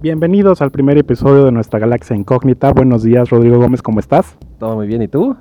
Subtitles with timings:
[0.00, 2.72] Bienvenidos al primer episodio de nuestra Galaxia Incógnita.
[2.72, 4.38] Buenos días, Rodrigo Gómez, ¿cómo estás?
[4.60, 5.34] Todo muy bien, ¿y tú?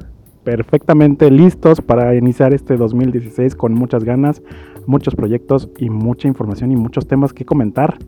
[0.44, 4.42] Perfectamente listos para iniciar este 2016 con muchas ganas,
[4.88, 8.00] muchos proyectos y mucha información y muchos temas que comentar.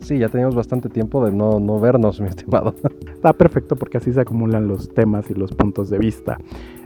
[0.00, 2.74] Sí, ya teníamos bastante tiempo de no, no vernos, mi estimado.
[3.12, 6.38] Está perfecto porque así se acumulan los temas y los puntos de vista.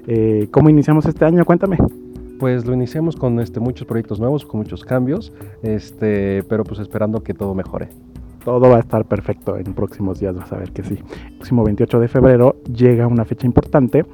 [0.08, 1.44] Eh, ¿Cómo iniciamos este año?
[1.44, 1.78] Cuéntame.
[2.40, 5.32] Pues lo iniciamos con este, muchos proyectos nuevos, con muchos cambios,
[5.62, 7.88] este, pero pues esperando que todo mejore.
[8.44, 10.98] Todo va a estar perfecto en próximos días, vas a ver que sí.
[11.26, 14.04] El próximo 28 de febrero llega una fecha importante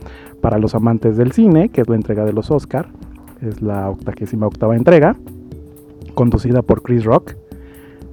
[0.41, 2.89] para los amantes del cine, que es la entrega de los Oscar.
[3.41, 5.17] Es la octagésima octava entrega,
[6.15, 7.35] conducida por Chris Rock.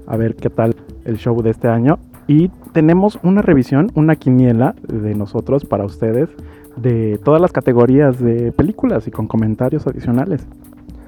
[0.07, 1.99] A ver qué tal el show de este año.
[2.27, 6.29] Y tenemos una revisión, una quiniela de nosotros para ustedes
[6.75, 10.47] de todas las categorías de películas y con comentarios adicionales.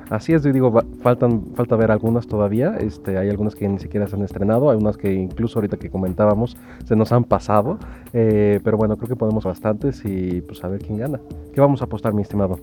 [0.09, 4.07] Así es, yo digo, faltan, falta ver algunas todavía, este, hay algunas que ni siquiera
[4.07, 7.77] se han estrenado, hay unas que incluso ahorita que comentábamos se nos han pasado,
[8.13, 11.19] eh, pero bueno, creo que podemos bastantes y pues a ver quién gana.
[11.53, 12.58] ¿Qué vamos a apostar, mi estimado?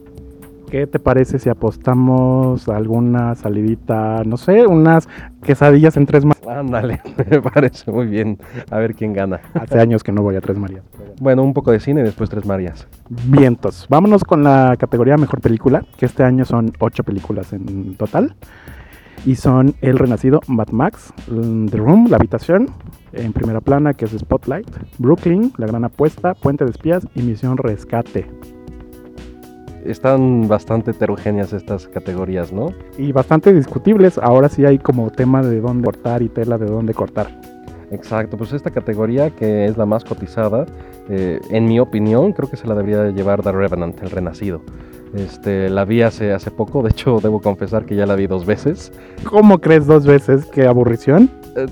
[0.75, 5.09] ¿Qué te parece si apostamos alguna salidita, no sé, unas
[5.41, 6.49] quesadillas en Tres Marías?
[6.49, 8.41] Ándale, me parece muy bien.
[8.73, 9.41] A ver quién gana.
[9.55, 10.83] Hace años que no voy a Tres Marías.
[11.21, 12.89] Bueno, un poco de cine y después Tres Marías.
[13.09, 13.87] Vientos.
[13.89, 18.35] Vámonos con la categoría Mejor Película, que este año son ocho películas en total.
[19.25, 22.67] Y son El Renacido, Mad Max, The Room, La Habitación,
[23.13, 27.59] en primera plana, que es Spotlight, Brooklyn, La Gran Apuesta, Puente de Espías y Misión
[27.59, 28.29] Rescate
[29.85, 32.73] están bastante heterogéneas estas categorías, ¿no?
[32.99, 34.19] Y bastante discutibles.
[34.19, 37.29] Ahora sí hay como tema de dónde cortar y tela de dónde cortar.
[37.91, 40.67] Exacto, pues esta categoría que es la más cotizada,
[41.09, 44.63] eh, en mi opinión, creo que se la debería llevar The Revenant, el Renacido.
[45.15, 48.45] Este, la vi hace, hace poco, de hecho debo confesar que ya la vi dos
[48.47, 48.93] veces.
[49.25, 50.47] ¿Cómo crees dos veces?
[50.47, 51.31] ¿Qué aburrición?
[51.57, 51.67] Eh,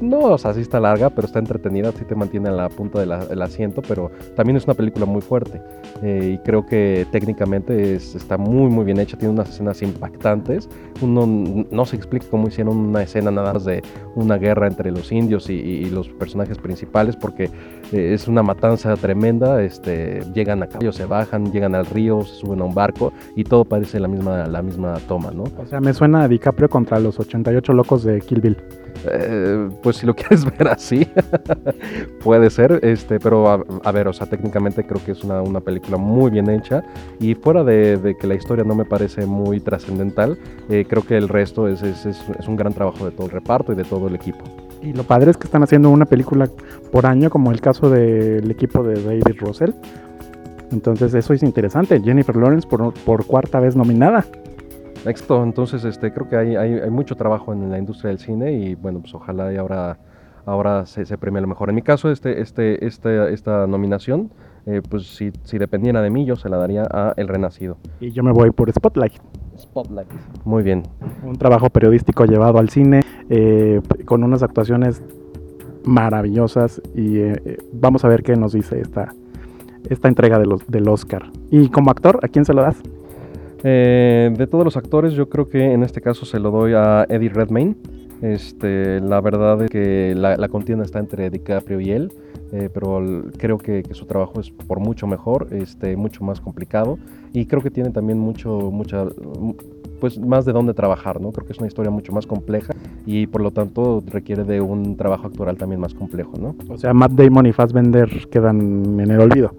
[0.00, 3.00] no, o sea, sí está larga, pero está entretenida, sí te mantiene a la punta
[3.00, 5.60] del asiento, pero también es una película muy fuerte.
[6.02, 10.68] Eh, y creo que técnicamente está muy, muy bien hecha, tiene unas escenas impactantes.
[11.00, 13.82] Uno no se explica cómo hicieron una escena nada más de
[14.14, 17.44] una guerra entre los indios y, los personajes principales, porque
[17.92, 19.62] eh, es una matanza tremenda.
[19.62, 23.44] Este, llegan a caballo, se bajan, llegan al río, se suben a un barco y
[23.44, 25.44] todo parece la misma, la misma toma, ¿no?
[25.58, 28.56] O sea, me suena a DiCaprio contra los 88 locos de Kill Bill.
[29.10, 31.06] Eh, pues si lo quieres ver así,
[32.22, 33.48] puede ser, este, pero
[33.82, 36.82] a, ver, o sea, técnicamente creo que es una, película muy bien hecha
[37.20, 41.28] y fuera de, que la historia no me parece muy trascendental, eh, creo que el
[41.28, 42.06] resto es, es,
[42.48, 44.40] un gran trabajo de todo el reparto y de todo el equipo.
[44.82, 46.48] Y lo padre es que están haciendo una película
[46.90, 49.70] por año, como el caso del equipo de David Russell.
[50.72, 52.00] Entonces eso es interesante.
[52.00, 54.24] Jennifer Lawrence por, por cuarta vez nominada.
[55.04, 58.74] Éxito, entonces este, creo que hay, hay, mucho trabajo en la industria del cine y
[58.76, 59.98] bueno, pues ojalá y ahora,
[60.46, 61.70] ahora se, se premie lo mejor.
[61.70, 64.30] En mi caso, este, este, este, esta nominación,
[64.66, 67.78] eh, pues si, si dependiera de mí, yo se la daría a El Renacido.
[68.00, 69.14] Y yo me voy por Spotlight.
[69.58, 70.08] Spotlight.
[70.44, 70.84] Muy bien.
[71.24, 75.02] Un trabajo periodístico llevado al cine eh, con unas actuaciones
[75.84, 79.12] maravillosas y eh, vamos a ver qué nos dice esta,
[79.90, 81.24] esta entrega de los, del Oscar.
[81.50, 82.80] Y como actor, ¿a quién se lo das?
[83.64, 87.06] Eh, de todos los actores, yo creo que en este caso se lo doy a
[87.08, 87.76] Eddie Redmayne.
[88.20, 92.12] Este, la verdad es que la, contienda está entre DiCaprio y él,
[92.52, 93.02] eh, pero
[93.36, 96.98] creo que, su trabajo es por mucho mejor, este, mucho más complicado
[97.32, 99.06] y creo que tiene también mucho, mucha,
[99.98, 101.32] pues más de dónde trabajar, ¿no?
[101.32, 102.74] Creo que es una historia mucho más compleja
[103.06, 106.54] y por lo tanto requiere de un trabajo actoral también más complejo, ¿no?
[106.68, 109.52] O sea, Matt Damon y Fassbender quedan en el olvido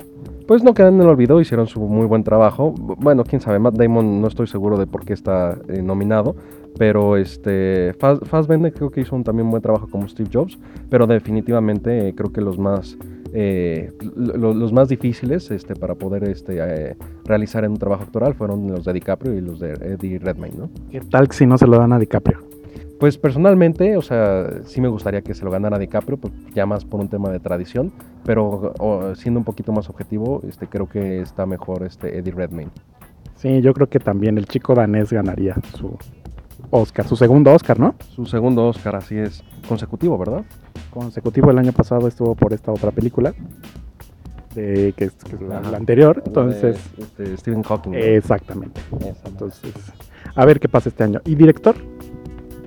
[0.47, 2.73] pues no quedan en el olvido, hicieron su muy buen trabajo.
[2.77, 6.35] Bueno, quién sabe, Matt Damon no estoy seguro de por qué está eh, nominado,
[6.77, 10.57] pero este Fassbender creo que hizo un también buen trabajo como Steve Jobs,
[10.89, 12.97] pero definitivamente eh, creo que los más
[13.35, 16.95] eh, los más difíciles este, para poder este,
[17.25, 20.69] realizar en un trabajo actoral fueron los de DiCaprio y los de Eddie Redmayne, ¿no?
[20.91, 22.52] ¿Qué tal si no se lo dan a DiCaprio?
[23.03, 26.85] Pues personalmente, o sea, sí me gustaría que se lo ganara DiCaprio, pues ya más
[26.85, 27.91] por un tema de tradición,
[28.23, 28.73] pero
[29.17, 32.71] siendo un poquito más objetivo, este, creo que está mejor este Eddie Redmayne.
[33.35, 35.97] Sí, yo creo que también el chico danés ganaría su
[36.69, 37.95] Oscar, su segundo Oscar, ¿no?
[38.07, 40.45] Su segundo Oscar, así es, consecutivo, ¿verdad?
[40.89, 43.33] Consecutivo, el año pasado estuvo por esta otra película,
[44.55, 46.79] de, que, es, la, anterior, entonces...
[46.97, 47.95] Este, Stephen Hawking.
[47.95, 48.79] Exactamente.
[49.25, 49.73] Entonces,
[50.35, 51.19] a ver qué pasa este año.
[51.25, 51.75] ¿Y director?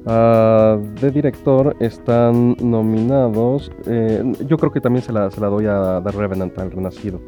[0.06, 3.72] Uh, de director están nominados.
[3.86, 7.20] Eh, yo creo que también se la, se la doy a The Revenant, al Renacido.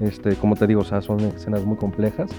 [0.00, 2.30] Este, como te digo, o sea, son escenas muy complejas.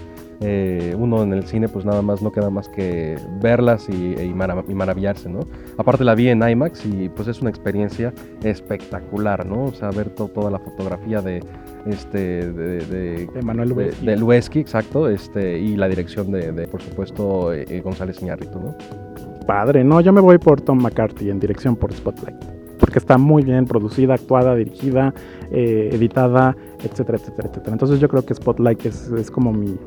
[0.41, 4.33] Eh, uno en el cine pues nada más no queda más que verlas y, y,
[4.33, 5.39] maravillarse, ¿no?
[5.77, 8.13] Aparte la vi en IMAX y pues es una experiencia
[8.43, 9.65] espectacular, ¿no?
[9.65, 11.43] O sea, ver toda la fotografía de
[11.87, 14.59] este de, de, Manuel Lueski.
[14.59, 19.08] exacto, este y la dirección de, por supuesto eh, González Iñárritu, ¿no?
[19.45, 23.43] Padre, no, yo me voy por Tom McCarthy en dirección por Spotlight porque está muy
[23.43, 25.13] bien producida, actuada, dirigida,
[25.51, 27.73] eh, editada, etcétera, etcétera, etcétera.
[27.73, 29.77] Entonces yo creo que Spotlight es, es como mi,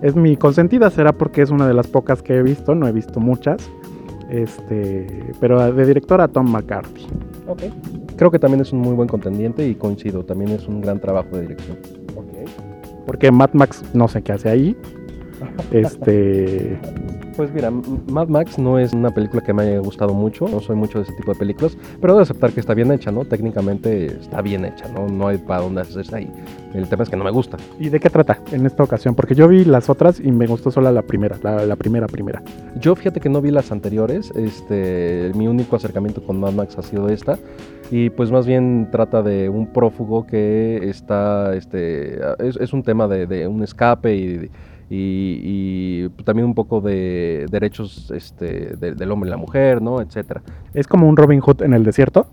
[0.00, 2.92] es mi consentida, será porque es una de las pocas que he visto, no he
[2.92, 3.70] visto muchas.
[4.30, 5.06] Este,
[5.38, 7.06] pero de directora Tom McCarthy.
[7.46, 7.62] Ok.
[8.16, 11.36] Creo que también es un muy buen contendiente y coincido, también es un gran trabajo
[11.36, 11.78] de dirección.
[12.16, 12.48] Ok.
[13.06, 14.76] Porque Mad Max no sé qué hace ahí.
[15.70, 16.78] este
[17.36, 20.74] pues mira, Mad Max no es una película que me haya gustado mucho, no soy
[20.74, 23.24] mucho de ese tipo de películas, pero debo aceptar que está bien hecha, ¿no?
[23.24, 25.06] Técnicamente está bien hecha, ¿no?
[25.06, 26.32] No hay para dónde hacerse ahí.
[26.72, 27.58] El tema es que no me gusta.
[27.78, 29.14] ¿Y de qué trata en esta ocasión?
[29.14, 32.42] Porque yo vi las otras y me gustó solo la primera, la, primera, primera.
[32.80, 36.82] Yo fíjate que no vi las anteriores, este, mi único acercamiento con Mad Max ha
[36.82, 37.38] sido esta
[37.90, 43.26] y pues más bien trata de un prófugo que está, este, es, un tema de,
[43.26, 44.50] de un escape y
[44.88, 50.00] y, también un poco de derechos este, del hombre y la mujer, ¿no?
[50.00, 50.42] Etcétera.
[50.74, 52.26] ¿Es como un Robin Hood en el desierto?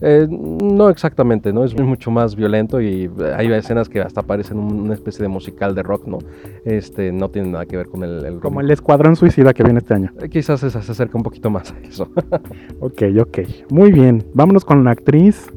[0.00, 1.64] Eh, no exactamente, ¿no?
[1.64, 5.82] Es mucho más violento y hay escenas que hasta parecen una especie de musical de
[5.82, 6.18] rock, ¿no?
[6.64, 8.24] Este, no tiene nada que ver con el...
[8.24, 10.12] el Como el Escuadrón Suicida que viene este año.
[10.20, 12.08] Eh, quizás se, se acerca un poquito más a eso.
[12.80, 13.38] ok, ok.
[13.70, 14.24] Muy bien.
[14.34, 15.52] Vámonos con la actriz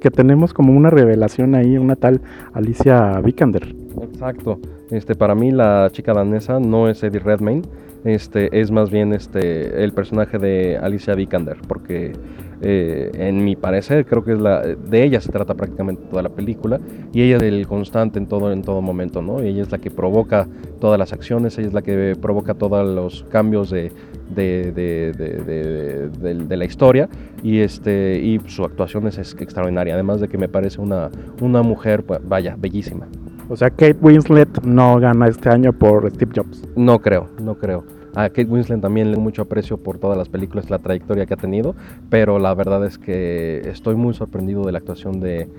[0.00, 2.22] que tenemos como una revelación ahí, una tal
[2.54, 3.74] Alicia Vikander.
[4.02, 4.58] Exacto.
[4.92, 7.62] Este, para mí la chica danesa no es Eddie Redmayne,
[8.04, 12.12] este, es más bien este, el personaje de Alicia Vikander, porque
[12.60, 16.28] eh, en mi parecer creo que es la, de ella se trata prácticamente toda la
[16.28, 16.78] película
[17.10, 19.40] y ella es el constante en todo, en todo momento, ¿no?
[19.40, 20.46] ella es la que provoca
[20.78, 23.92] todas las acciones, ella es la que provoca todos los cambios de,
[24.28, 27.08] de, de, la historia
[27.42, 31.08] y, este, y su actuación es, extraordinaria, además de que me parece una,
[31.40, 33.08] una mujer, vaya, bellísima.
[33.52, 36.66] O sea, Kate Winslet no gana este año por Steve Jobs.
[36.74, 37.84] No creo, no creo.
[38.14, 41.36] A Kate Winslet también le mucho aprecio por todas las películas, la trayectoria que ha
[41.36, 41.74] tenido,
[42.08, 45.50] pero la verdad es que estoy muy sorprendido de la actuación de,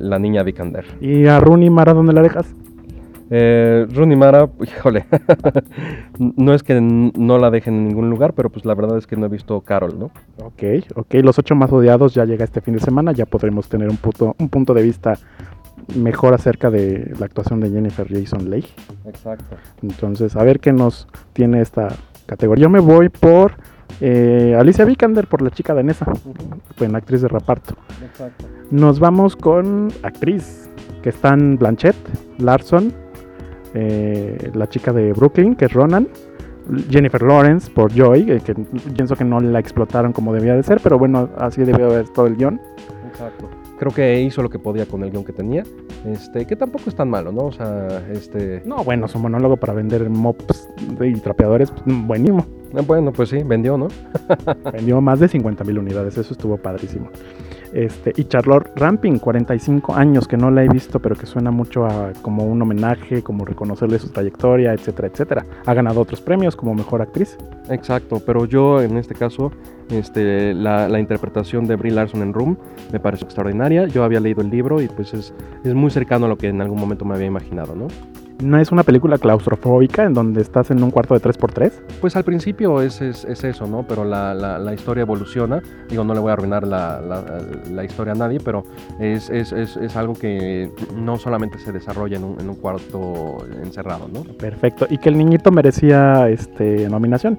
[0.00, 0.86] la niña Vikander.
[1.02, 2.46] ¿Y a Rooney Mara dónde la dejas?
[3.28, 5.04] Eh, Rooney Mara, híjole,
[6.18, 9.16] no es que no la dejen en ningún lugar, pero pues la verdad es que
[9.16, 10.06] no he visto Carol, ¿no?
[10.42, 10.62] Ok,
[10.94, 13.98] ok, los ocho más odiados ya llega este fin de semana, ya podremos tener un
[13.98, 15.18] punto, un punto de vista
[15.96, 18.66] mejor acerca de la actuación de Jennifer Jason Leigh.
[19.06, 19.56] Exacto.
[19.82, 21.88] Entonces, a ver qué nos tiene esta
[22.26, 22.64] categoría.
[22.64, 23.52] Yo me voy por
[24.00, 27.74] eh, Alicia Vikander, por la chica danesa, uh actriz de reparto.
[28.04, 28.44] Exacto.
[28.70, 30.68] Nos vamos con actriz,
[31.02, 31.96] que están Blanchett,
[32.38, 32.92] Larson,
[33.74, 36.08] eh, la chica de Brooklyn, que es Ronan.
[36.90, 40.80] Jennifer Lawrence por Joy, eh, que pienso que no la explotaron como debía de ser,
[40.82, 42.60] pero bueno, así debió haber todo el guion.
[43.08, 45.64] Exacto creo que hizo lo que podía con el guion que tenía,
[46.06, 47.46] este, que tampoco es tan malo, ¿no?
[47.46, 48.62] O sea, este...
[48.64, 50.68] No, bueno, su monólogo para vender mops
[51.00, 52.46] y trapeadores, pues, buenísimo.
[52.74, 53.88] Ah, bueno, pues sí, vendió, ¿no?
[54.72, 57.10] vendió más de 50 mil unidades, eso estuvo padrísimo.
[57.72, 61.84] Este, y Charlotte Ramping, 45 años, que no la he visto, pero que suena mucho
[61.86, 65.46] a como un homenaje, como reconocerle su trayectoria, etcétera, etcétera.
[65.66, 67.36] Ha ganado otros premios como mejor actriz.
[67.68, 69.52] Exacto, pero yo en este caso,
[69.90, 72.56] este, la, interpretación de Brie Larson en Room
[72.92, 73.86] me parece extraordinaria.
[73.86, 75.34] Yo había leído el libro y pues es,
[75.64, 77.86] es muy cercano a lo que en algún momento me había imaginado, ¿no?
[78.42, 81.72] ¿No es una película claustrofóbica en donde estás en un cuarto de 3x3?
[82.00, 83.84] Pues al principio es, es, eso, ¿no?
[83.88, 85.60] Pero la, la, historia evoluciona.
[85.88, 88.64] Digo, no le voy a arruinar la, la historia a nadie, pero
[89.00, 94.22] es, es, algo que no solamente se desarrolla en un, en un, cuarto encerrado, ¿no?
[94.22, 94.86] Perfecto.
[94.88, 97.38] ¿Y que el niñito merecía este, nominación?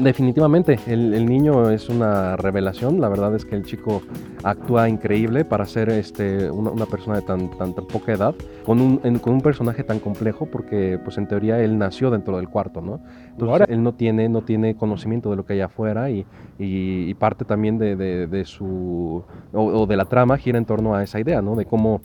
[0.00, 3.00] Definitivamente, el, niño es una revelación.
[3.00, 4.02] La verdad es que el chico
[4.44, 9.32] actúa increíble para ser este, una, persona de tan, tan, poca edad, con un, con
[9.34, 13.00] un personaje tan complejo, porque pues en teoría él nació dentro del cuarto, ¿no?
[13.30, 16.24] Entonces él no tiene, no tiene conocimiento de lo que hay afuera y,
[16.58, 21.18] y, parte también de, de, su, o, de la trama gira en torno a esa
[21.18, 21.56] idea, ¿no?
[21.56, 22.00] De cómo,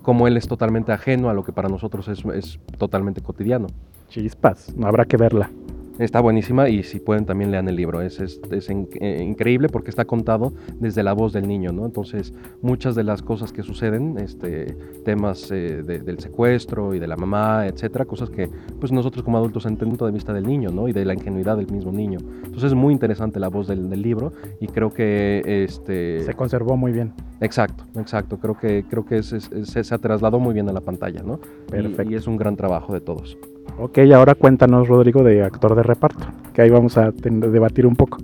[0.00, 3.66] cómo él es totalmente ajeno a lo que para nosotros es, es totalmente cotidiano.
[4.08, 5.50] Chispas, habrá que verla.
[5.98, 8.00] Está buenísima y si pueden también lean el libro.
[8.02, 8.40] Es, es,
[8.70, 11.84] eh, increíble porque está contado desde la voz del niño, ¿no?
[11.86, 17.16] Entonces, muchas de las cosas que suceden, este, temas eh, del secuestro y de la
[17.16, 20.86] mamá, etcétera, cosas que pues nosotros como adultos entendemos punto de vista del niño, ¿no?
[20.86, 22.18] Y de la ingenuidad del mismo niño.
[22.44, 26.20] Entonces, es muy interesante la voz del, del libro y creo que este...
[26.24, 28.38] Se conservó muy bien Exacto, exacto.
[28.38, 31.22] Creo que, creo que es- es- es- se, se trasladó muy bien a la pantalla,
[31.22, 31.40] ¿no?
[31.68, 32.12] Y- Perfecto.
[32.12, 33.38] Y, es un gran trabajo de todos.
[33.80, 38.18] Ok, ahora cuéntanos, Rodrigo, de actor de reparto, que ahí vamos a debatir un poco.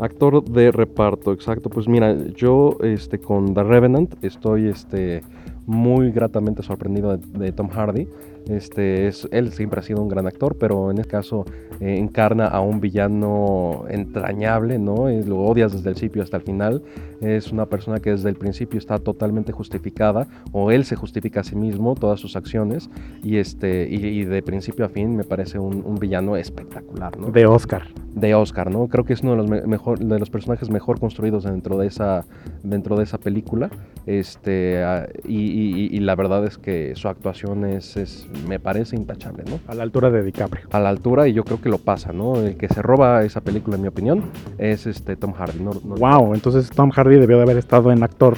[0.00, 1.70] Actor de reparto, exacto.
[1.70, 5.22] Pues mira, yo este, con The Revenant estoy este,
[5.64, 8.08] muy gratamente sorprendido de, de Tom Hardy.
[8.48, 11.44] Este, es, él siempre ha sido un gran actor, pero en este caso
[11.80, 15.08] eh, encarna a un villano entrañable, ¿no?
[15.08, 16.82] Lo odias desde el principio hasta el final.
[17.20, 21.44] Es una persona que desde el principio está totalmente justificada, o él se justifica a
[21.44, 22.88] sí mismo, todas sus acciones,
[23.22, 27.30] y, este, y, y de principio a fin me parece un, un villano espectacular, ¿no?
[27.30, 27.88] De Oscar.
[28.14, 28.86] de Oscar, ¿no?
[28.88, 31.86] Creo que es uno de los me- mejor de los personajes mejor construidos dentro de
[31.88, 32.24] esa
[32.62, 33.70] dentro de esa película,
[34.06, 38.96] este ah, y, y- y la verdad es que su actuación es, es me parece
[38.96, 39.58] intachable, ¿no?
[39.68, 40.66] A la altura de DiCaprio.
[40.72, 42.36] A la altura y yo creo que lo pasa, ¿no?
[42.36, 44.22] El que se roba esa película, en mi opinión,
[44.58, 45.70] es este Tom Hardy, ¿no?
[45.84, 48.36] no- Wow, entonces Tom Hardy debió de haber estado en actor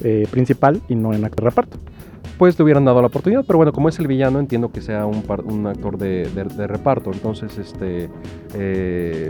[0.00, 1.78] eh, principal y no en actor reparto.
[2.38, 5.06] Pues le hubieran dado la oportunidad, pero bueno, como es el villano, entiendo que sea
[5.06, 8.08] un, par- un actor de, de- de reparto, entonces este eh,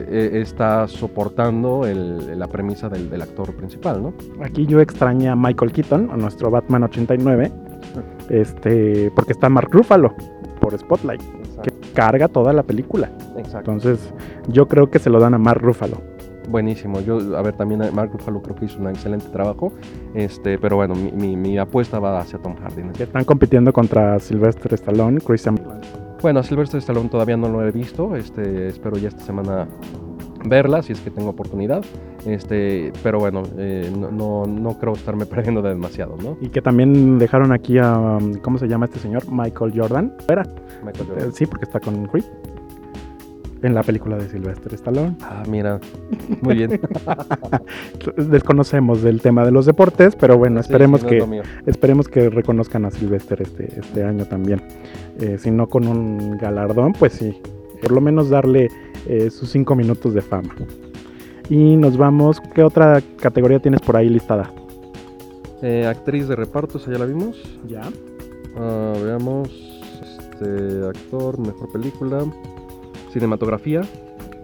[0.09, 4.15] eh, está soportando el- la premisa del, del actor principal, ¿no?
[4.43, 7.53] Aquí yo extrañé a Michael Keaton, a nuestro Batman 89,
[8.31, 10.15] este, porque está Mark Ruffalo
[10.61, 11.21] por Spotlight,
[11.63, 13.11] que carga toda la película.
[13.37, 13.73] Exacto.
[13.73, 14.13] Entonces,
[14.49, 15.99] yo creo que se lo dan a Mark Ruffalo.
[16.49, 17.01] Buenísimo.
[17.01, 19.73] Yo, a ver, también Mark Ruffalo creo que hizo un excelente trabajo.
[20.15, 22.83] Este, pero bueno, mi, mi- mi apuesta va hacia Tom Hardy.
[22.83, 22.93] ¿no?
[22.93, 25.59] Que están compitiendo contra Sylvester Stallone, Christian
[26.21, 28.15] Bueno, a Sylvester Stallone todavía no lo he visto.
[28.15, 29.67] Este, espero ya esta semana
[30.45, 31.85] verla, si es que tengo oportunidad.
[32.27, 36.37] Este, pero bueno, eh, no, no, no creo estarme perdiendo de demasiado, ¿no?
[36.41, 39.25] y que también dejaron aquí a, um, ¿cómo se llama este señor?
[39.31, 40.13] Michael Jordan.
[40.27, 40.43] Fuera.
[40.85, 41.33] Michael Eh, Jordan.
[41.33, 42.25] sí, porque está con Creed.
[43.63, 45.17] En la película de Sylvester Stallone.
[45.23, 45.81] Ah, mira.
[46.43, 46.79] Muy bien.
[48.17, 52.29] Desconocemos del tema de los deportes, pero bueno, esperemos sí, no es que esperemos que
[52.29, 54.61] reconozcan a Sylvester este, este año también.
[55.19, 57.41] Eh, si no con un galardón, pues sí,
[57.81, 58.69] por lo menos darle
[59.07, 60.55] eh, sus cinco minutos de fama.
[61.51, 64.51] Y nos vamos, ¿qué otra categoría tienes por ahí listada?
[65.63, 67.37] Eh, actriz de reparto, ¿esa ya la vimos?
[67.67, 67.83] Ya.
[68.57, 69.49] Ah, veamos.
[70.03, 72.25] Este, actor, mejor película.
[73.13, 73.83] Cinematografía.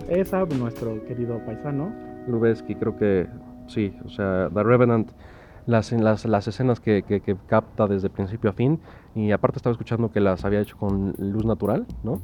[0.09, 1.93] Esa, nuestro querido paisano.
[2.29, 3.27] Lubeski, creo que
[3.67, 5.11] sí, o sea, The Revenant,
[5.67, 8.79] las, las, las escenas que, que- que capta desde principio a fin,
[9.15, 12.21] y aparte estaba escuchando que las había hecho con luz natural, ¿no?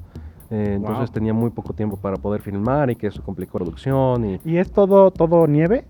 [0.50, 1.14] Eh, entonces Wow.
[1.14, 4.70] tenía muy poco tiempo para poder filmar y que eso complicó producción y ¿Y es
[4.70, 5.84] todo, todo nieve?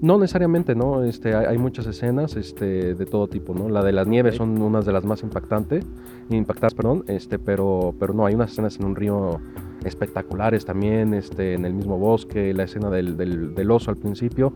[0.00, 1.02] no necesariamente, ¿no?
[1.04, 3.68] Este, hay, hay muchas escenas este, de todo tipo, ¿no?
[3.68, 5.84] La de las nieves son unas de las más impactantes,
[6.30, 9.40] impactantes, perdón, este, pero, pero no, hay unas escenas en un río
[9.84, 14.52] espectaculares también, este, en el mismo bosque, la escena del, del- del oso al principio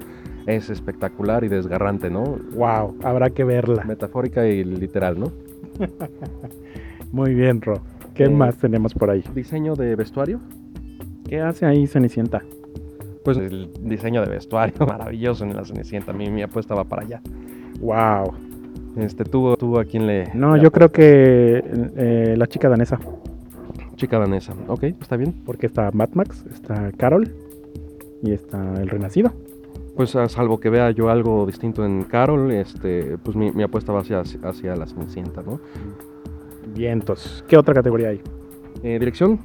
[0.46, 2.22] es espectacular y desgarrante, ¿no?
[2.54, 3.84] Wow, habrá que verla.
[3.84, 5.32] Metafórica y literal, ¿no?
[7.12, 7.80] Muy bien, Ro.
[8.16, 9.23] ¿Qué Eh, más tenemos por ahí?
[9.35, 10.40] Diseño de vestuario,
[11.28, 12.42] ¿Qué hace ahí Cenicienta?
[13.25, 17.20] pues el diseño de vestuario maravilloso en la Cenicienta, mi, mi apuesta va para allá.
[17.80, 18.32] Wow.
[18.96, 20.32] Este, ¿tú, tú a quién le...?
[20.32, 21.61] No, le yo creo que
[21.96, 23.00] eh, la chica danesa.
[23.96, 25.35] Chica danesa, ok, está bien.
[25.44, 27.28] Porque está Mad Max, está Carol
[28.23, 29.32] y está El Renacido.
[29.96, 33.92] Pues a salvo que vea yo algo distinto en Carol, este, pues mi, mi apuesta
[33.92, 35.58] va hacia, hacia la Cenicienta, ¿no?
[36.76, 37.45] Vientos.
[37.49, 38.21] ¿Qué otra categoría hay?
[38.83, 39.40] Eh, dirección,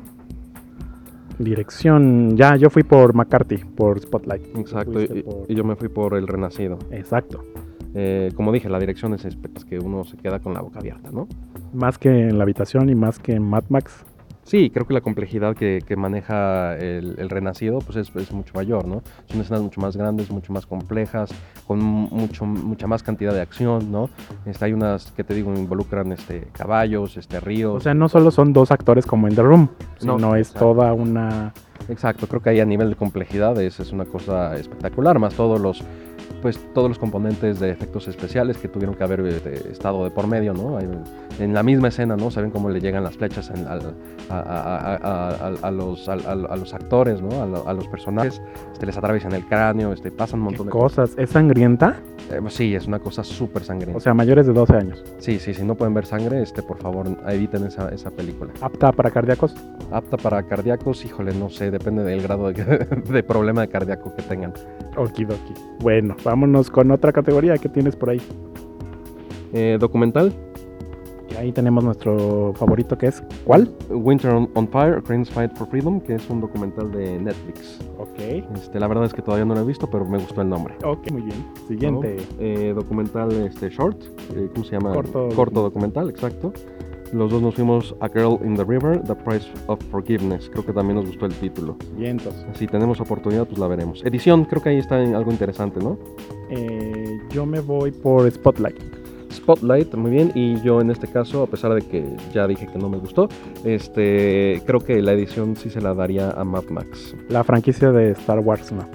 [1.39, 2.35] Dirección.
[2.37, 4.55] Ya, yo fui por McCarthy, por Spotlight.
[4.57, 6.77] exacto, y, por- y yo me fui por el Renacido.
[6.91, 7.43] Exacto.
[7.95, 11.09] Eh, como dije, la dirección es, es que uno se queda con la boca abierta,
[11.11, 11.27] ¿no?
[11.73, 14.05] Más que en la habitación y más que en Mad Max.
[14.43, 18.53] Sí, creo que la complejidad que, que maneja el, el Renacido pues es, es mucho
[18.55, 19.01] mayor, ¿no?
[19.27, 21.31] Son escenas mucho más grandes, mucho más complejas,
[21.67, 24.09] con mucho, mucha más cantidad de acción, ¿no?
[24.45, 27.77] Este, hay unas que te digo involucran este, caballos, este, ríos.
[27.77, 29.69] O sea, no solo son dos actores como en The Room,
[30.01, 30.73] No, sino es exacto.
[30.73, 31.53] toda una...
[31.89, 35.59] Exacto, creo que ahí a nivel de complejidad es, es una cosa espectacular, más todos
[35.59, 35.83] los
[36.41, 40.27] pues todos los componentes de efectos especiales que tuvieron que haber este, estado de por
[40.27, 40.77] medio, ¿no?
[41.39, 42.31] En la misma escena, ¿no?
[42.31, 43.73] Saben cómo le llegan las flechas en- a,
[44.29, 47.29] a- a- a- a- a los, a, los actores, ¿no?
[47.65, 48.41] A los personajes,
[48.73, 51.13] este, les atraviesan el cráneo, este, pasan un montón de cosas.
[51.17, 51.97] ¿Es sangrienta?
[52.31, 53.97] Eh, sí, es una cosa súper sangrienta.
[53.97, 55.03] O sea, mayores de 12 años.
[55.19, 58.51] sí, sí, si no pueden ver sangre, este, por favor, eviten esa, esa película.
[58.61, 59.55] ¿Apta para cardíacos?
[59.91, 62.63] Apta para cardíacos, híjole, no sé, depende del grado de,
[63.11, 64.53] de problema de cardíaco que tengan.
[64.95, 65.53] Okidoki.
[65.79, 68.21] Bueno, vámonos con otra categoría que tienes por ahí.
[69.53, 70.50] Eh, documental, ¿Qué
[71.37, 73.71] Ahí tenemos nuestro favorito que es ¿cuál?
[73.89, 77.79] Winter on, on Fire, Cranes Fight for Freedom, que es un documental de Netflix.
[77.97, 78.19] Ok.
[78.55, 80.75] Este, la verdad es que todavía no lo he visto, pero me gustó el nombre.
[80.83, 81.45] Ok, muy bien.
[81.67, 82.17] Siguiente.
[82.17, 82.35] ¿no?
[82.39, 84.01] Eh, documental este, short,
[84.35, 84.93] eh, ¿cómo se llama?
[84.93, 85.29] Corto.
[85.35, 86.53] Corto documental, exacto.
[87.13, 90.49] Los dos nos fuimos A Girl in the River, The Price of Forgiveness.
[90.49, 91.75] Creo que también nos gustó el título.
[91.97, 92.33] Vientos.
[92.53, 94.01] Si tenemos oportunidad, pues la veremos.
[94.05, 95.97] Edición, creo que ahí está algo interesante, ¿no?
[96.49, 99.00] Eh, yo me voy por Spotlight.
[99.31, 100.31] Spotlight, muy bien.
[100.35, 103.27] Y yo en este caso, a pesar de que ya dije que no me gustó,
[103.65, 107.15] este, creo que la edición sí se la daría a Mad Max.
[107.29, 108.85] La franquicia de Star Wars, ¿no?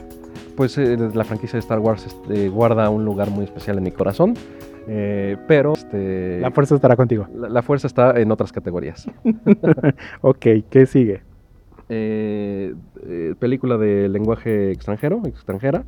[0.56, 3.90] Pues eh, la franquicia de Star Wars este, guarda un lugar muy especial en mi
[3.90, 4.34] corazón.
[4.88, 7.26] eh, pero este, La fuerza estará contigo.
[7.34, 9.06] la- la fuerza está en otras categorías.
[10.22, 11.22] ok, ¿qué sigue?
[11.88, 12.74] Eh,
[13.06, 15.84] eh, película de lenguaje extranjero, extranjera.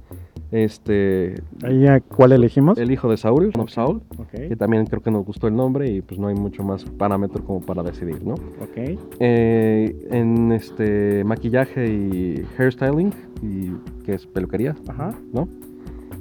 [0.50, 2.78] Este, Ahí, ¿a ¿Cuál elegimos?
[2.78, 5.90] El hijo de Saul, of Saul, Ok, que también creo que nos gustó el nombre
[5.90, 8.34] y pues no hay mucho más parámetro como para decidir, ¿no?
[8.34, 8.98] ok.
[9.18, 13.12] Eh, en este maquillaje y hairstyling,
[13.42, 13.72] y
[14.04, 15.14] que es peluquería, Ajá.
[15.32, 15.48] ¿no?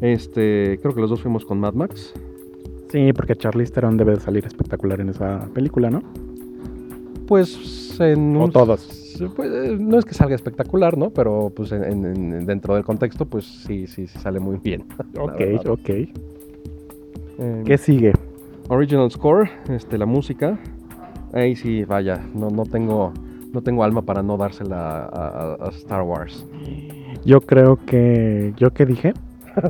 [0.01, 2.13] Este, creo que los dos fuimos con Mad Max.
[2.89, 6.01] Sí, porque Charlize Theron debe de salir espectacular en esa película, ¿no?
[7.27, 9.15] Pues en O un- todos.
[9.35, 11.09] Pues, eh, no es que salga espectacular, ¿no?
[11.09, 14.83] Pero pues en- en- en- dentro del contexto, pues sí, sí, sí sale muy bien.
[15.19, 15.89] Ok, ok.
[15.89, 18.13] Eh, ¿Qué sigue?
[18.69, 20.59] Original score, este, la música.
[21.33, 23.13] Ahí sí, vaya, no, no tengo,
[23.53, 26.45] no tengo alma para no dársela a, a- a Star Wars.
[27.25, 28.53] Yo creo que.
[28.57, 29.13] ¿Yo qué dije?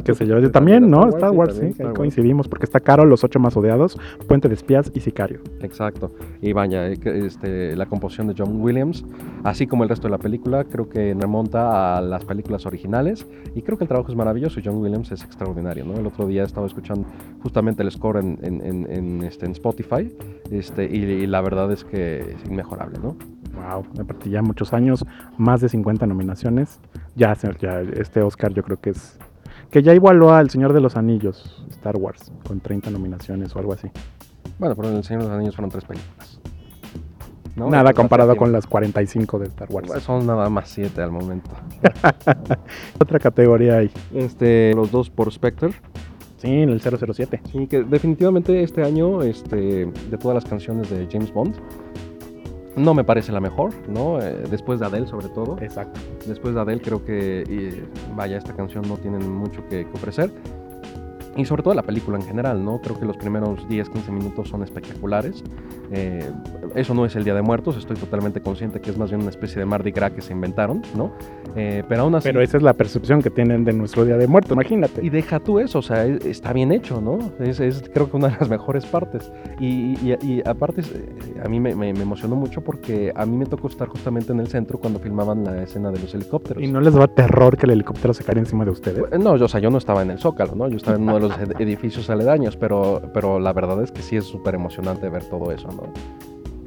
[0.04, 1.08] Que se yo También también, ¿no?
[1.10, 1.98] Star Wars, sí, sí, también Star ahí Wars.
[1.98, 5.40] coincidimos, porque está caro, Los Ocho Más Odiados, Puente de Espías y Sicario.
[5.62, 6.12] Exacto.
[6.42, 9.06] Y vaya, eh, este, la composición de John Williams,
[9.44, 13.26] así como el resto de la película, creo que remonta a las películas originales.
[13.56, 15.94] Y creo que el trabajo es maravilloso y John Williams es extraordinario, ¿no?
[15.98, 17.06] El otro día estaba escuchando
[17.42, 20.12] justamente el score en, en- en- en, este, en Spotify
[20.52, 23.16] este, y, y la verdad es que es inmejorable, ¿no?
[23.56, 25.04] Wow, aparte ya muchos años,
[25.38, 26.80] más de 50 nominaciones.
[27.16, 29.18] Ya, ya este Oscar yo creo que es.
[29.72, 33.74] Que ya igualó al Señor de los Anillos, Star Wars, con 30 nominaciones o algo
[33.74, 33.90] así.
[34.60, 36.40] Bueno, pero en El Señor de los Anillos fueron tres películas.
[37.56, 37.70] ¿no?
[37.70, 39.90] Nada comparado con las 45 de Star Wars.
[40.04, 41.50] Son nada más siete al momento.
[43.02, 43.92] Otra categoría ahí.
[44.14, 45.72] Este, los dos por Spectre.
[46.38, 47.42] Sí, en el 007.
[47.52, 51.56] Sí, que definitivamente este año, este, de todas las canciones de James Bond,
[52.78, 54.22] no me parece la mejor, ¿no?
[54.22, 55.58] Eh, después de Adele, sobre todo.
[55.62, 56.00] Exacto.
[56.26, 57.86] Después de Adele, creo que, eh,
[58.16, 60.32] vaya, esta canción no tiene mucho que, que ofrecer.
[61.38, 62.80] Y sobre todo la película en general, ¿no?
[62.82, 65.44] Creo que los primeros 10, 15 minutos son espectaculares.
[65.92, 66.30] Eh,
[66.76, 69.30] eso no es el Día de Muertos, estoy totalmente consciente que es más bien una
[69.30, 71.12] especie de Mardi Gras que se inventaron, ¿no?
[71.56, 72.28] Eh, pero aún así...
[72.28, 75.06] Pero esa es la percepción que tienen de nuestro Día de Muertos, imagínate.
[75.06, 77.20] Y deja tú eso, o sea, es- está bien hecho, ¿no?
[77.40, 79.32] Es, es creo que una de las mejores partes.
[79.60, 83.38] Y, y- y aparte, eh, a mí me, me- me emocionó mucho porque a mí
[83.38, 86.62] me tocó estar justamente en el centro cuando filmaban la escena de los helicópteros.
[86.62, 89.06] ¿Y no les da terror que el helicóptero se caiga encima de ustedes?
[89.12, 90.68] Eh, No, yo, o sea, yo no estaba en el Zócalo, ¿no?
[90.68, 94.02] Yo estaba en uno de los ed- edificios aledaños, pero, pero la verdad es que
[94.02, 95.84] sí es súper emocionante ver todo eso, ¿no?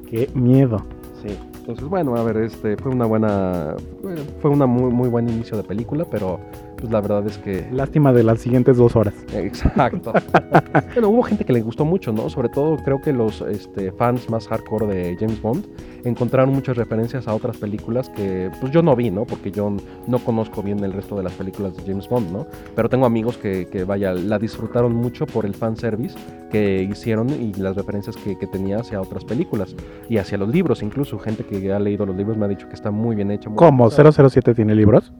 [0.08, 0.82] Qué miedo.
[1.22, 1.36] Sí.
[1.60, 5.56] Entonces, bueno, a ver, este fue una buena, fue- fue una muy, muy buen inicio
[5.56, 6.40] de película, pero
[6.80, 9.14] pues la verdad es que Lástima de las siguientes dos horas.
[9.34, 10.12] Exacto.
[10.94, 12.28] bueno, hubo gente que le gustó mucho, ¿no?
[12.28, 15.66] Sobre todo creo que los este, fans más hardcore de James Bond
[16.04, 19.24] encontraron muchas referencias a otras películas que pues yo no vi, ¿no?
[19.24, 19.74] Porque yo
[20.06, 22.46] no conozco bien el resto de las películas de James Bond, ¿no?
[22.74, 26.16] Pero tengo amigos que, que, vaya, la disfrutaron mucho por el fanservice
[26.50, 29.74] que hicieron y las referencias que, que tenía hacia otras películas
[30.08, 32.74] y hacia los libros, incluso gente que ha leído los libros me ha dicho que
[32.74, 33.50] está muy bien hecho.
[33.50, 33.88] muy ¿Cómo?
[33.88, 34.28] bien pensado.
[34.28, 35.12] ¿007 tiene libros?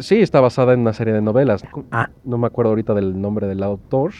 [0.00, 1.64] Sí, está basada en una serie de novelas.
[1.90, 2.10] Ah.
[2.24, 4.12] No me acuerdo ahorita del nombre del autor.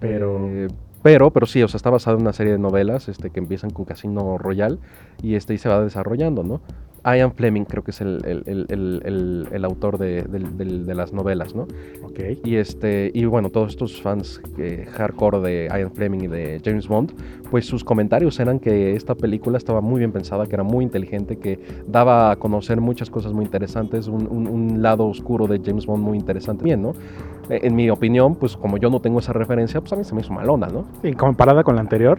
[0.00, 0.68] Pero- eh,
[1.02, 3.70] pero, pero sí, o sea, está basada en una serie de novelas este, que empiezan
[3.70, 4.78] con Casino Royal
[5.22, 6.60] y, este, y se va desarrollando, ¿no?
[7.04, 11.62] Ian Fleming creo que es el, el- el- el- autor de, de las novelas, ¿no?
[12.04, 12.20] Ok.
[12.44, 16.86] Y, este, y bueno, todos estos fans eh, hardcore de Ian Fleming y de James
[16.86, 17.12] Bond,
[17.50, 21.36] pues sus comentarios eran que esta película estaba muy bien pensada, que era muy inteligente,
[21.38, 25.86] que daba a conocer muchas cosas muy interesantes, un, un- un lado oscuro de James
[25.86, 26.62] Bond muy interesante.
[26.62, 26.92] Bien, ¿no?
[27.50, 30.14] Eh, En mi opinión, pues como yo no tengo esa referencia, pues a mí se
[30.14, 30.84] me hizo malona, ¿no?
[31.02, 32.18] Y comparada con la anterior,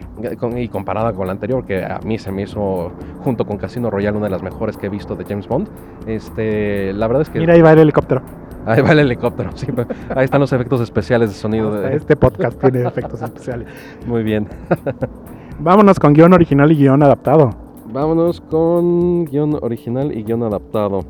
[0.56, 4.16] Y comparada con la anterior, que a mí se me hizo, junto con Casino Royale,
[4.16, 5.68] una de las mejores que he visto de James Bond,
[6.06, 7.40] este, la verdad es que...
[7.40, 8.22] mira ahí va el helicóptero.
[8.66, 9.66] Ahí va el helicóptero, sí,
[10.14, 11.74] ahí están los efectos especiales de sonido.
[11.74, 11.96] De...
[11.96, 13.68] Este podcast tiene efectos especiales.
[14.06, 14.48] Muy bien.
[15.58, 17.50] Vámonos con guion original y guion adaptado.
[17.92, 21.04] Vámonos con guion original y guion adaptado.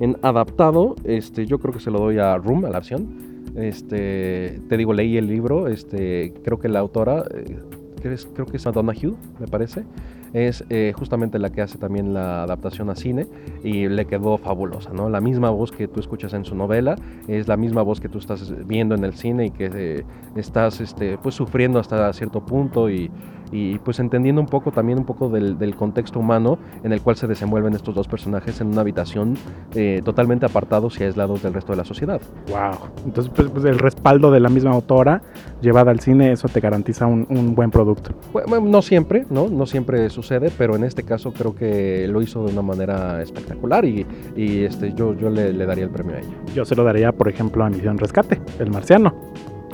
[0.00, 3.29] En adaptado, este, yo creo que se lo doy a Room, a la opción.
[3.56, 7.58] Este, te digo, leí el libro, este, creo que la autora, eh,
[8.00, 9.84] que es, creo que es Madonna Hugh, me parece,
[10.32, 13.26] es eh, justamente la que hace también la adaptación a cine
[13.64, 15.10] y le quedó fabulosa, ¿no?
[15.10, 18.18] La misma voz que tú escuchas en su novela es la misma voz que tú
[18.18, 20.04] estás viendo en el cine y que eh,
[20.36, 23.10] estás este, pues sufriendo hasta cierto punto y,
[23.52, 27.16] y pues entendiendo un poco también un poco del, del, contexto humano en el cual
[27.16, 29.36] se desenvuelven estos dos personajes en una habitación
[29.74, 32.20] eh, totalmente apartados y aislados del resto de la sociedad.
[32.48, 32.90] Wow.
[33.06, 35.22] Entonces pues, pues, el respaldo de la misma autora
[35.60, 38.12] llevada al cine, eso te garantiza un, un buen producto.
[38.32, 39.48] Bueno, no siempre, ¿no?
[39.48, 43.84] No siempre sucede, pero en este caso creo que lo hizo de una manera espectacular
[43.84, 46.36] y, y este, yo, yo le, le, daría el premio a ella.
[46.54, 49.14] Yo se lo daría, por ejemplo, a Misión Rescate, El Marciano.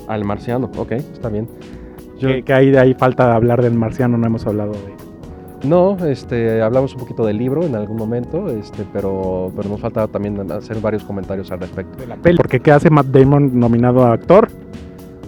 [0.08, 1.48] Al Marciano, ok, está bien.
[2.18, 6.62] Yo, que, que ahí, ahí falta hablar del marciano, no hemos hablado de No, este,
[6.62, 10.80] hablamos un poquito del libro en algún momento, este, pero, pero nos falta también hacer
[10.80, 11.98] varios comentarios al respecto.
[11.98, 12.36] De la peli.
[12.36, 14.48] Porque ¿qué hace Matt Damon nominado a actor?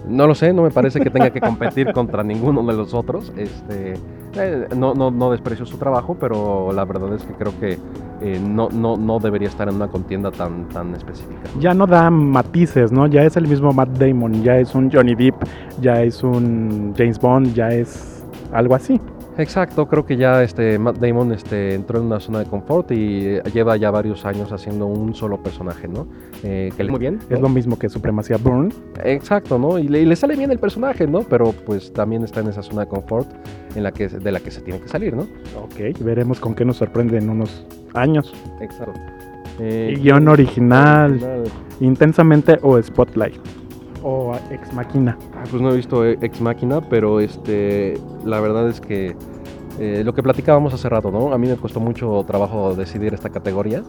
[0.09, 3.33] No lo sé, no me parece que tenga que competir contra ninguno de los otros.
[3.37, 3.95] Este,
[4.39, 7.79] eh, no, no, no desprecio su trabajo, pero la verdad es que creo que
[8.21, 11.49] eh, no, no, no debería estar en una contienda tan, tan específica.
[11.59, 13.07] Ya no da matices, ¿no?
[13.07, 15.37] Ya es el mismo Matt Damon, ya es un Johnny Depp,
[15.81, 19.01] ya es un James Bond, ya es algo así.
[19.39, 23.41] Exacto, creo que ya este Matt Damon este, entró en una zona de confort y
[23.53, 26.09] lleva ya varios años haciendo un solo personaje, ¿no?
[26.43, 27.21] Eh, que le muy bien.
[27.31, 27.37] ¿no?
[27.37, 28.75] Es lo mismo que Supremacía Bourne.
[29.05, 29.79] Exacto, ¿no?
[29.79, 31.21] Y le, y le, sale bien el personaje, ¿no?
[31.21, 33.29] Pero pues también está en esa zona de confort
[33.77, 35.23] en la que, de la que se tiene que salir, ¿no?
[35.57, 38.35] Ok, veremos con qué nos sorprende en unos años.
[38.61, 38.99] Exacto.
[39.61, 41.45] Eh, guion original, original,
[41.81, 43.58] intensamente o Spotlight
[44.03, 45.17] o Ex Máquina?
[45.35, 49.15] Ah, pues no he visto Ex Máquina, pero este, la verdad es que
[49.79, 51.33] eh, lo que platicábamos hace rato, ¿no?
[51.33, 53.83] A mí me costó mucho trabajo decidir esta categoría,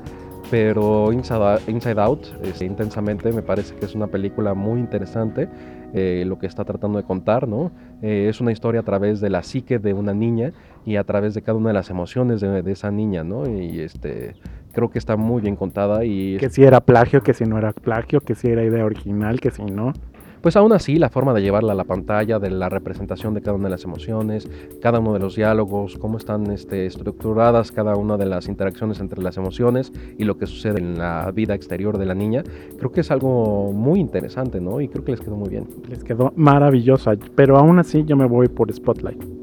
[0.51, 5.49] pero Inside, Inside Out, este, intensamente, me parece que es una película muy interesante.
[5.91, 7.71] Eh, lo que está tratando de contar, ¿no?
[8.03, 10.53] Eh, es una historia a través de la psique de una niña
[10.85, 13.49] y a través de cada una de las emociones de, de esa niña, ¿no?
[13.49, 14.35] Y este,
[14.73, 16.37] creo que está muy bien contada y...
[16.37, 19.51] Que si era plagio, que si no era plagio, que si era idea original, que
[19.51, 19.93] si no.
[20.41, 23.57] Pues aún así, la forma de llevarla a la pantalla, de la representación de cada
[23.57, 24.49] una de las emociones,
[24.81, 29.21] cada uno de los diálogos, cómo están este, estructuradas cada una de las interacciones entre
[29.21, 32.43] las emociones y lo que sucede en la vida exterior de la niña,
[32.77, 34.79] creo que es algo muy interesante, ¿no?
[34.79, 35.67] Y creo que les quedó muy bien.
[35.89, 39.38] Les quedó maravillosa, pero aún así yo me voy por Spotlight.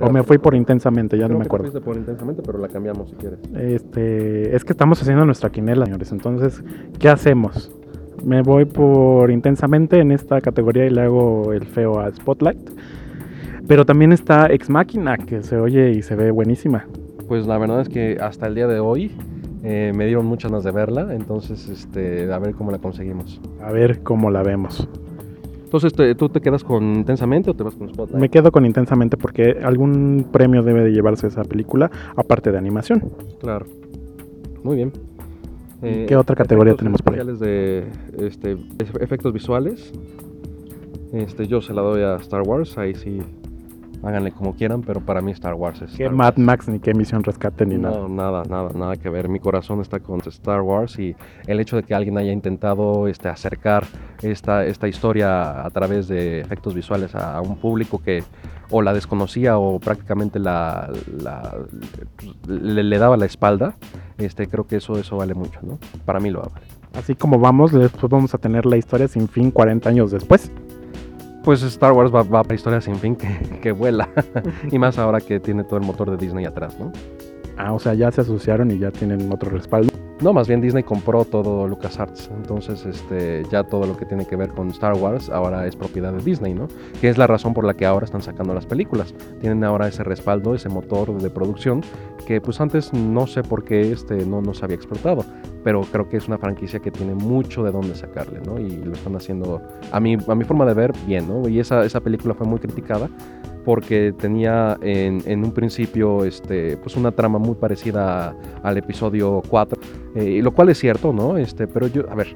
[0.00, 1.70] O me fui por intensamente, ya Creo no me acuerdo.
[1.70, 3.40] Te por intensamente, pero la cambiamos si quieres.
[3.56, 6.12] Este, es que estamos haciendo nuestra quinela, señores.
[6.12, 6.62] Entonces,
[6.98, 7.72] ¿qué hacemos?
[8.24, 12.70] Me voy por intensamente en esta categoría y le hago el feo a Spotlight.
[13.66, 16.86] Pero también está Ex Máquina, que se oye y se ve buenísima.
[17.28, 19.12] Pues la verdad es que hasta el día de hoy
[19.62, 23.40] eh, me dieron muchas ganas de verla, entonces este, a ver cómo la conseguimos.
[23.62, 24.88] A ver cómo la vemos.
[25.68, 28.18] Entonces, te, ¿tú te quedas con Intensamente o te vas con Spotlight?
[28.18, 33.12] Me quedo con Intensamente porque algún premio debe de llevarse esa película, aparte de animación.
[33.38, 33.66] Claro.
[34.64, 34.92] Muy bien.
[35.82, 37.36] Eh, ¿Qué otra categoría tenemos por ahí?
[37.36, 38.56] de este,
[38.98, 39.92] efectos visuales.
[41.12, 43.20] Este, yo se la doy a Star Wars, ahí sí
[44.02, 45.90] háganle como quieran, pero para mí Star Wars es.
[45.90, 46.38] ¿Qué Star Mad Wars.
[46.38, 48.08] Max ni qué Misión Rescate ni no, nada?
[48.08, 49.28] nada, nada, nada que ver.
[49.28, 53.28] Mi corazón está con Star Wars y el hecho de que alguien haya intentado este,
[53.28, 53.86] acercar
[54.22, 58.22] esta, esta historia a través de efectos visuales a, a un público que
[58.70, 60.90] o la desconocía o prácticamente la,
[61.22, 61.56] la
[62.46, 63.74] le, le, daba la espalda,
[64.18, 65.78] este, creo que eso, eso vale mucho, ¿no?
[66.04, 66.66] Para mí lo vale.
[66.94, 70.50] Así como vamos, después vamos a tener la historia sin fin 40 años después
[71.44, 73.28] pues Star Wars va, va para historia sin fin que,
[73.60, 74.08] que vuela.
[74.70, 76.92] y más ahora que tiene todo el motor de Disney atrás, ¿no?
[77.56, 79.92] Ah, o sea, ya se asociaron y ya tienen otro respaldo.
[80.20, 82.28] No, más bien Disney compró todo LucasArts.
[82.36, 86.12] Entonces, este, ya todo lo que tiene que ver con Star Wars ahora es propiedad
[86.12, 86.66] de Disney, ¿no?
[87.00, 89.14] Que es la razón por la que ahora están sacando las películas.
[89.40, 91.82] Tienen ahora ese respaldo, ese motor de producción
[92.26, 95.24] que pues antes no sé por qué este, no nos había explotado.
[95.62, 98.58] Pero creo que es una franquicia que tiene mucho de dónde sacarle, ¿no?
[98.58, 101.48] Y lo están haciendo, a mi, a mi forma de ver, bien, ¿no?
[101.48, 103.08] Y esa, esa película fue muy criticada
[103.68, 109.42] porque tenía en, en, un principio este, pues una trama muy parecida a, al episodio
[109.46, 109.78] 4,
[110.14, 111.36] eh, lo cual es cierto, ¿no?
[111.36, 112.34] Este, pero yo, a ver,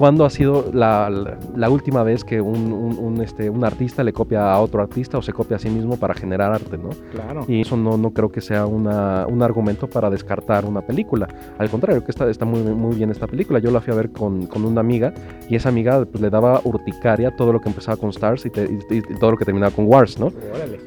[0.00, 4.02] ¿cuándo ha sido la, la, la última vez que un, un, un, este, un artista
[4.02, 6.88] le copia a otro artista o se copia a sí mismo para generar arte, ¿no?
[7.12, 7.44] Claro.
[7.46, 11.28] Y eso no, no creo que sea una, un argumento para descartar una película.
[11.58, 13.58] Al contrario, que está, está muy, muy bien esta película.
[13.58, 15.12] Yo la fui a ver con, con una amiga
[15.50, 18.64] y esa amiga pues, le daba urticaria todo lo que empezaba con Stars y, te,
[18.64, 20.32] y, y todo lo que terminaba con Wars, ¿no?
[20.54, 20.78] Órale.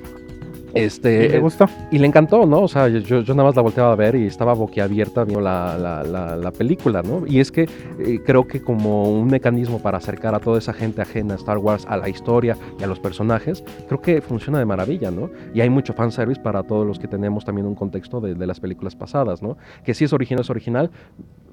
[0.74, 1.68] Este, ¿Y le gustó?
[1.92, 2.62] Y le encantó, ¿no?
[2.62, 5.78] O sea, yo, yo nada más la volteaba a ver y estaba boquiabierta viendo la,
[5.78, 7.26] la, la, la película, ¿no?
[7.28, 11.02] Y es que eh, creo que como un mecanismo para acercar a toda esa gente
[11.02, 14.66] ajena a Star Wars, a la historia y a los personajes, creo que funciona de
[14.66, 15.30] maravilla, ¿no?
[15.54, 18.60] Y hay mucho fanservice para todos los que tenemos también un contexto de, de las
[18.60, 19.58] películas pasadas, ¿no?
[19.84, 20.90] Que si es original, es original.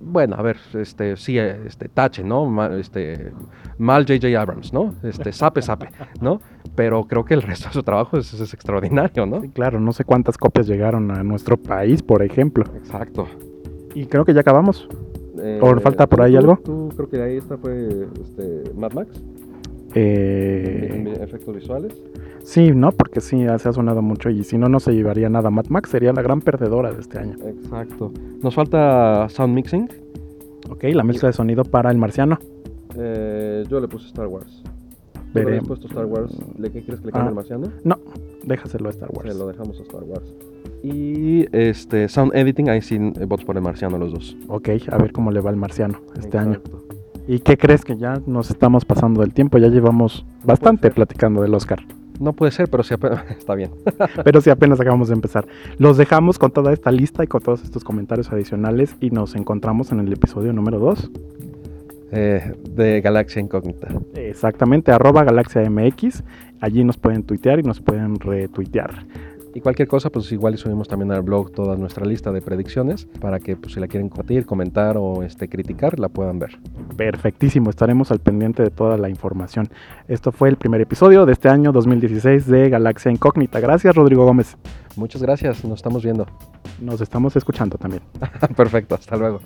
[0.00, 2.46] Bueno, a ver, este, sí, este, tache, ¿no?
[2.46, 3.32] Mal, este,
[3.76, 4.40] mal J.J.
[4.40, 4.94] Abrams, ¿no?
[5.02, 5.90] Este, sape, sape,
[6.22, 6.40] ¿no?
[6.80, 9.42] Pero creo que el resto de su trabajo es, es extraordinario, ¿no?
[9.42, 12.64] Sí, claro, no sé cuántas copias llegaron a nuestro país, por ejemplo.
[12.74, 13.26] Exacto.
[13.94, 14.88] Y creo que ya acabamos.
[15.38, 16.58] Eh, ¿O falta por ¿tú- ahí tú- algo?
[16.64, 19.10] ¿Tú creo que ahí esta fue este, Mad Max?
[19.94, 21.92] Eh, efectos visuales.
[22.44, 22.92] sí, ¿no?
[22.92, 25.50] Porque sí, se ha sonado mucho y si no, no se llevaría nada.
[25.50, 27.36] Mad Max sería la gran perdedora de este año.
[27.46, 28.10] Exacto.
[28.42, 29.86] Nos falta sound mixing.
[30.70, 32.38] Ok, la mezcla de sonido para el marciano.
[32.96, 34.62] Eh, yo le puse Star Wars.
[35.32, 35.56] ¿Tú le Veré.
[35.58, 36.32] habías puesto Star Wars?
[36.58, 37.68] ¿Le qué quieres que le cambie Ah, al marciano?
[38.44, 39.32] Déjaselo a Star Wars.
[39.32, 40.24] Se lo dejamos a Star Wars.
[40.82, 44.36] Y este sound editing, ahí sí eh, votos por el marciano los dos.
[44.48, 46.60] Ok, a ver cómo le va el marciano este año.
[47.28, 49.58] ¿Y qué crees que ya nos estamos pasando del tiempo?
[49.58, 51.80] Ya llevamos bastante platicando del Oscar.
[52.18, 53.70] No puede ser, pero sí apenas- está bien.
[54.24, 55.46] Pero sí, apenas acabamos de empezar.
[55.78, 59.90] Los dejamos con toda esta lista y con todos estos comentarios adicionales y nos encontramos
[59.92, 61.10] en el episodio número 2.
[62.12, 63.88] Eh, de Galaxia Incógnita.
[64.14, 66.24] Exactamente, arroba Galaxia MX.
[66.60, 69.06] Allí nos pueden tuitear y nos pueden retuitear.
[69.52, 73.40] Y cualquier cosa, pues igual subimos también al blog toda nuestra lista de predicciones para
[73.40, 76.58] que pues, si la quieren compartir, comentar o este, criticar, la puedan ver.
[76.96, 79.68] Perfectísimo, estaremos al pendiente de toda la información.
[80.06, 83.58] Esto fue el primer episodio de este año 2016 de Galaxia Incógnita.
[83.58, 84.56] Gracias, Rodrigo Gómez.
[84.94, 86.26] Muchas gracias, nos estamos viendo.
[86.80, 88.02] Nos estamos escuchando también.
[88.56, 89.40] Perfecto, hasta luego.